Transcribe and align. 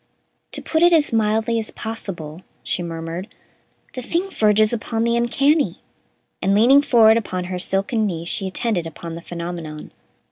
"To 0.53 0.63
put 0.63 0.81
it 0.81 0.93
as 0.93 1.13
mildly 1.13 1.59
as 1.59 1.69
possible," 1.69 2.41
she 2.63 2.81
murmured, 2.81 3.35
"the 3.93 4.01
thing 4.01 4.31
verges 4.31 4.73
upon 4.73 5.03
the 5.03 5.15
uncanny"; 5.15 5.77
and, 6.41 6.55
leaning 6.55 6.81
forward 6.81 7.17
upon 7.17 7.43
her 7.43 7.59
silken 7.59 8.07
knees, 8.07 8.27
she 8.27 8.47
attended 8.47 8.87
upon 8.87 9.13
the 9.13 9.21
phenomenon. 9.21 9.91